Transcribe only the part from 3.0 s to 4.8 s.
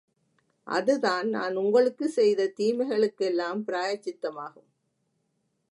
கெல்லாம், பிராயச்சித்தமாகும்.